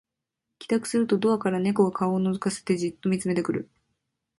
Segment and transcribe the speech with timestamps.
[0.57, 3.69] 帰宅するとドアから猫が顔をのぞかせてじっと見つめてくる